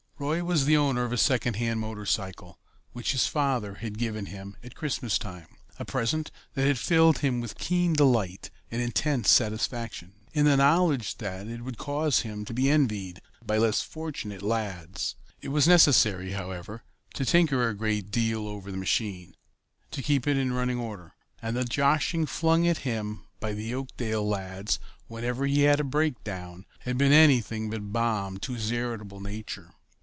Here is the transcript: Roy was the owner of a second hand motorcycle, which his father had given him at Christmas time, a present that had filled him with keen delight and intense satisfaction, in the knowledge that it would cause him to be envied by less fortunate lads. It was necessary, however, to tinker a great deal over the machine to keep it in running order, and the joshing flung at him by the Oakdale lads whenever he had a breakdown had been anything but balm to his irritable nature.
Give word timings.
Roy 0.21 0.43
was 0.43 0.65
the 0.65 0.77
owner 0.77 1.03
of 1.03 1.11
a 1.11 1.17
second 1.17 1.55
hand 1.55 1.79
motorcycle, 1.79 2.59
which 2.91 3.13
his 3.13 3.25
father 3.25 3.73
had 3.81 3.97
given 3.97 4.27
him 4.27 4.55
at 4.63 4.75
Christmas 4.75 5.17
time, 5.17 5.47
a 5.79 5.83
present 5.85 6.29
that 6.53 6.67
had 6.67 6.77
filled 6.77 7.17
him 7.19 7.41
with 7.41 7.57
keen 7.57 7.93
delight 7.93 8.51
and 8.69 8.83
intense 8.83 9.31
satisfaction, 9.31 10.13
in 10.31 10.45
the 10.45 10.55
knowledge 10.57 11.17
that 11.17 11.47
it 11.47 11.61
would 11.63 11.79
cause 11.79 12.19
him 12.19 12.45
to 12.45 12.53
be 12.53 12.69
envied 12.69 13.23
by 13.43 13.57
less 13.57 13.81
fortunate 13.81 14.43
lads. 14.43 15.15
It 15.41 15.47
was 15.49 15.67
necessary, 15.67 16.33
however, 16.33 16.83
to 17.15 17.25
tinker 17.25 17.67
a 17.67 17.73
great 17.73 18.11
deal 18.11 18.45
over 18.47 18.69
the 18.69 18.77
machine 18.77 19.33
to 19.89 20.03
keep 20.03 20.27
it 20.27 20.37
in 20.37 20.53
running 20.53 20.77
order, 20.77 21.15
and 21.41 21.57
the 21.57 21.65
joshing 21.65 22.27
flung 22.27 22.67
at 22.67 22.77
him 22.85 23.23
by 23.39 23.53
the 23.53 23.73
Oakdale 23.73 24.27
lads 24.29 24.77
whenever 25.07 25.47
he 25.47 25.61
had 25.61 25.79
a 25.79 25.83
breakdown 25.83 26.67
had 26.81 26.95
been 26.95 27.11
anything 27.11 27.71
but 27.71 27.91
balm 27.91 28.37
to 28.41 28.53
his 28.53 28.69
irritable 28.69 29.19
nature. 29.19 29.71